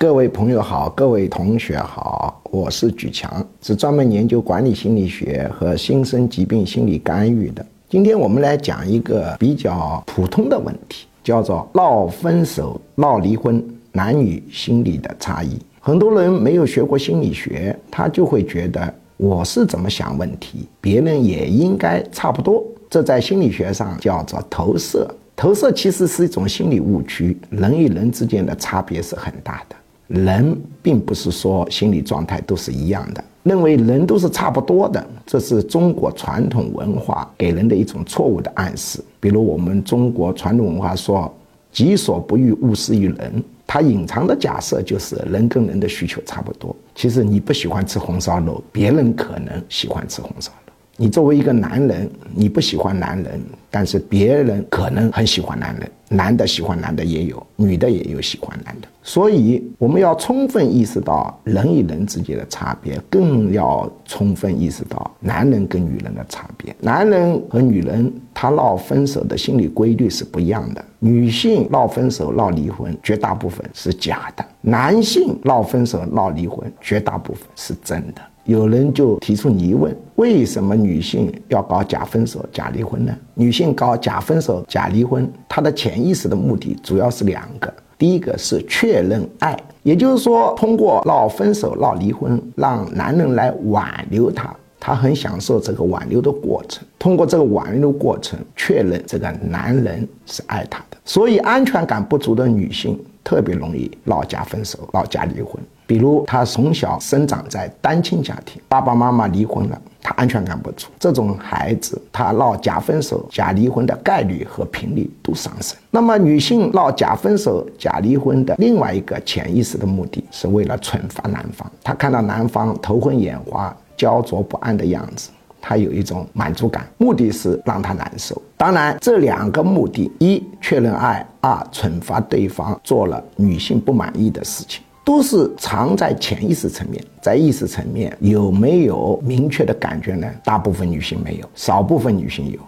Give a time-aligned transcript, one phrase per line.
[0.00, 7.66] 各位朋友好，各位同学好，我是举强，是专门研究管理心理学和新生疾病心理干预的。
[7.88, 15.58] 今天我们来讲一个比较普通的问题，叫做闹分手、闹离婚，男女心理的差异。
[15.80, 22.64] 很多人没有学过心理学，他就会觉得我是怎么想问题，别人也应该差不多。
[22.88, 25.12] 这在心理学上叫做投射。
[25.34, 29.74] 投射其实是一种心理误区，人与人之间的差别是很大的。
[30.08, 39.04] 人并不是说心理状态都是一样的，认为人都是差不多的，这是中国传统文化给人的一种错误的暗示。
[39.20, 41.32] 比如我们中国传统文化说
[41.70, 46.74] “己所不欲，勿施于人”，它隐藏的假设就是人跟人的需求差不多。
[46.94, 50.67] 其实你不喜欢吃红烧肉，别人可能喜欢吃红烧肉。
[51.00, 55.88] 你作为一个男人，你不喜欢男人，但是别人可能很喜欢男人。
[56.08, 58.88] 男的喜欢男的也有，女的也有喜欢男的。
[59.00, 66.74] 所以我们要充分意识到人与人之间的差别，更要充分意识到男人跟女人的差别。
[66.80, 70.84] 男人和女人他闹分手的心理规律是不一样的。
[70.98, 78.22] 女性闹分手、闹离婚，绝大部分是假的；男性闹分手、闹离婚，绝大部分是真的。
[78.48, 83.14] 有人就提出疑问：为什么女性要搞假分手、假离婚呢？
[83.34, 96.82] 女性搞假分手、假离婚，她的潜意识的目的主要是两个：第一个是确认爱，也就是说，通过闹分手、闹离婚，让男人来挽留她，她很享受这个挽留的过程。
[96.98, 100.96] 通过这个挽留过程，确认这个男人是爱她的。
[101.04, 105.62] 所以，安全感不足的女性特别容易闹假分手、闹假离婚。
[105.88, 110.88] 比如他从小生长在单亲家庭，爸爸妈妈离婚了，他安全感不足。
[111.00, 115.78] 这种孩子，他闹假分手、假离婚的概率和频率都上升。
[115.90, 121.66] 那么，女性闹假分手、假离婚的另外一个潜意识的目的是为了惩罚男方。
[121.82, 128.40] 他看到男方头昏眼花、焦灼不安的样子，他有一种满足感，目的是让他难受。
[128.58, 134.82] 当然，这两个目的：一确认爱，二惩罚对方做了女性不满意的事情。
[135.08, 140.30] 都是藏在潜意识层面，在意识层面有没有明确的感觉呢？
[140.44, 142.58] 大部分女性没有，少部分女性有。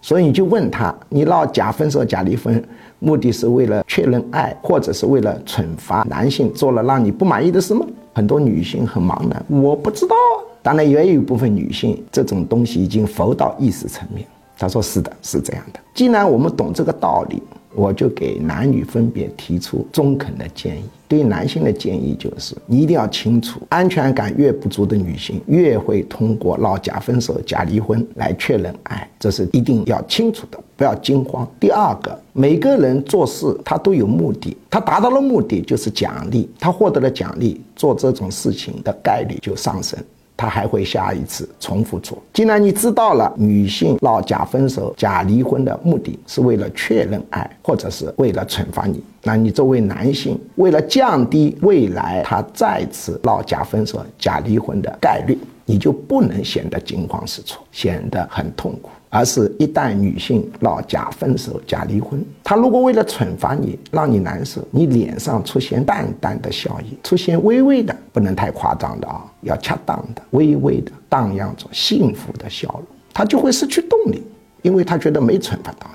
[0.00, 2.64] 所以你就问他：你闹假分手、假离婚，
[3.00, 7.84] 目的是为了确认爱，或者是为了惩罚男性做了让你不满意的事吗？
[8.14, 10.14] 很多女性很茫然，我不知道。
[10.62, 14.24] 当然，也有一部分女性，这种东西已经浮到意识层面。
[14.56, 15.80] 她说：是的，是这样的。
[15.94, 17.42] 既然我们懂这个道理。
[17.74, 20.82] 我就给男女分别提出中肯的建议。
[21.06, 31.48] 对男性的建议就是，你一定要清楚，安全感越不足的女性，越会通过闹假分手、假离婚来确认爱，这是一定要清楚的，不要惊慌。
[31.58, 39.98] 第二个，每个人做事他都有目的，他达到了目的就是奖励，他获得了奖励，做这种事情的概率就上升。
[40.38, 42.16] 他还会下一次重复做。
[42.32, 55.36] 既然你知道了女性闹假分手、假离婚的目的是为了确认爱，或者是为了惩罚你，那你作为男性，为了降低未来他再次闹假分手、假离婚的概率，
[55.70, 58.88] 你就不能显得惊慌失措，显得很痛苦。
[59.10, 74.22] 而是一旦女性闹假分手、假离婚，她如果为了惩罚你，让你难受，你脸上出现淡淡的笑意，出现微微的，不能太夸张的啊，要恰当的、微微的荡漾着幸福的笑容，她就会失去动力，
[74.62, 75.86] 因为她觉得没惩罚到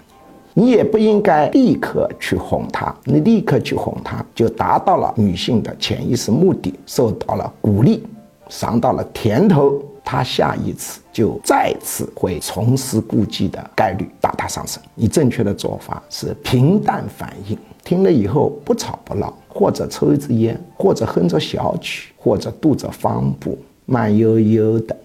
[0.55, 0.63] 你。
[0.63, 8.03] 你也不应该立刻去哄她，你立刻去哄她，就达到了女性的潜意识目的，受到了鼓励，
[8.59, 9.81] 尝到了甜头。
[10.05, 14.83] 他下一次就再次会重施故技的概率大大上升。
[14.95, 24.95] 你正确的做法是平淡反应，听了以后不吵不闹，或者抽一支烟，或者哼着小曲，或者踱着方步，慢悠悠的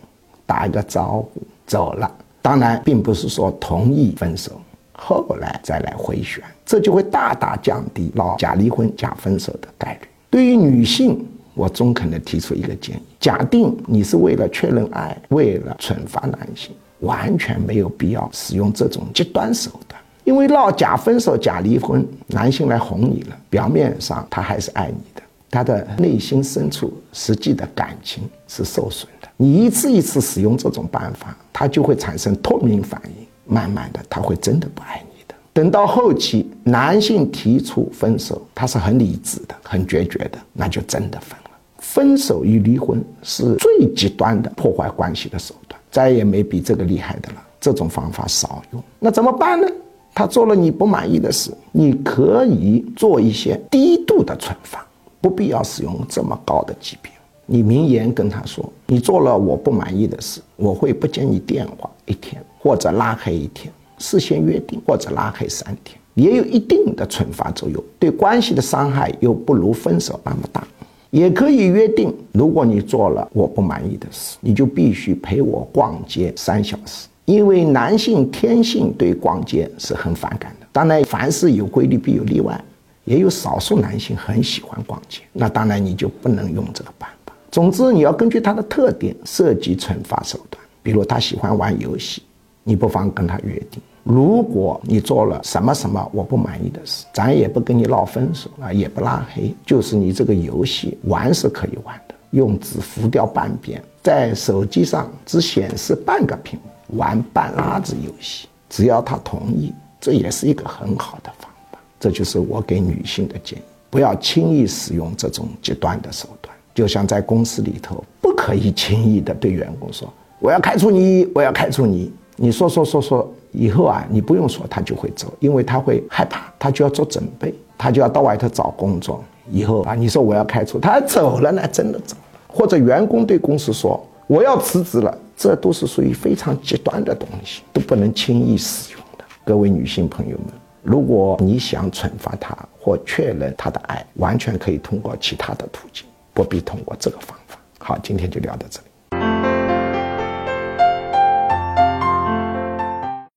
[0.45, 2.13] 打一个招呼走了。
[2.43, 4.51] 当然，并不是说同意分手，
[4.93, 10.09] 后来再来回旋，这就会大大降低闹假离婚、假分手的概率。
[10.29, 11.25] 对于女性。
[11.59, 16.71] 我中肯的提出一个建议：假定你是为了确认爱，为了惩罚男性，
[17.01, 20.01] 完全没有必要使用这种极端手段。
[20.23, 29.29] 因为闹假分手、假离婚，男性来哄你了，表面上他还是爱你的，他的内心深处实际的感情是受损的。
[29.37, 35.35] 你一次一次使用这种办法，他就会产生脱敏反应，慢慢的他会真的不爱你的。
[35.53, 41.37] 等到后期，男性提出分手，他是很理智的、很决绝的，那就真的分。
[41.79, 47.43] 分手与离婚是最极端的破坏关系的手段，再也没比这个厉害的了。
[47.61, 49.67] 这种方法少用，那怎么办呢？
[50.15, 54.87] 他做了你不满意的事，你可以做一些低度的惩罚，
[55.21, 57.11] 不必要使用这么高的级别。
[57.47, 70.67] 你明言跟他说，你做了我不满意的事，我会不接你电话一天，或者拉黑一天，事先约定，或者拉黑三天，也有一定的惩罚作用，对关系的伤害又不如分手那么大。
[71.11, 77.09] 也可以约定，如果你做了我不满意的事，你就必须陪我逛街三小时。
[77.25, 80.67] 因为男性天性对逛街是很反感的。
[80.73, 82.59] 当然，凡事有规律必有例外，
[83.05, 85.21] 也有少数男性很喜欢逛街。
[85.33, 87.33] 那当然你就不能用这个办法。
[87.51, 90.63] 总之，你要根据他的特点设计惩罚手段。
[90.81, 92.23] 比如他喜欢玩游戏，
[92.69, 93.81] 你不妨跟他约定。
[94.05, 111.79] 如果你做了什么什么我不满意的事，咱也不跟你闹分手啊，也不拉黑，就是你这个游戏玩是可以玩的，用纸浮掉半边，在手机上只显示半个屏幕，玩半拉子游戏，只要他同意，这也是一个很好的方法。
[111.99, 116.55] 这就是我给女性的建议，不要轻易使用这种极端的手段。
[116.75, 123.31] 就像在公司里头，不可以轻易的对员工说我要开除你，我要开除你，你说说说说。
[123.53, 129.25] 以后啊，你不用说，他就会走，因为他会害怕，他就要做准备，他就要到外头找工作。
[129.51, 132.23] 以后啊，你说我要开除，他走了呢，真的走了。
[132.47, 139.25] 或者员工对公司说我要辞职了，这都是属于非常极端的东西，都不能轻易使用的。
[139.47, 140.49] 各位女性朋友们，
[140.83, 147.59] 如果你想惩罚他或确认他的爱，完全可以通过其他的途径，不必通过这个方法。
[147.79, 148.88] 好，今天就聊到这里。